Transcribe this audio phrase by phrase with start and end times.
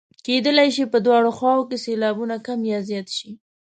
[0.25, 3.29] کیدلای شي په دواړو خواوو کې سېلابونه کم او زیات شي.